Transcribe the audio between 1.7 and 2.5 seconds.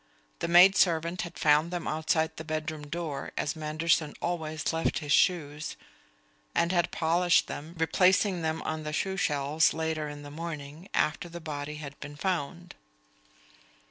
outside the